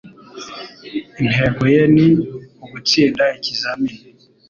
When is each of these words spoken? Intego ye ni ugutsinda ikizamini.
Intego 1.21 1.61
ye 1.75 1.81
ni 1.95 2.07
ugutsinda 2.63 3.23
ikizamini. 3.37 3.97